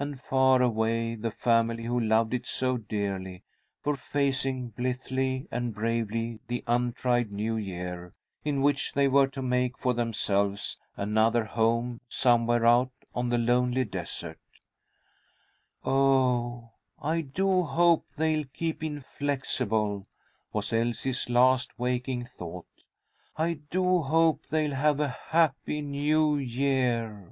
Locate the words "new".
7.30-7.56, 25.80-26.38